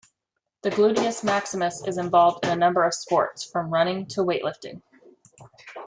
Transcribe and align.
The 0.63 0.71
gluteus 0.71 1.23
maximus 1.23 1.85
is 1.85 1.99
involved 1.99 2.43
in 2.43 2.51
a 2.51 2.55
number 2.55 2.83
of 2.85 2.95
sports, 2.95 3.43
from 3.43 3.71
running 3.71 4.07
to 4.07 4.23
weight-lifting. 4.23 4.81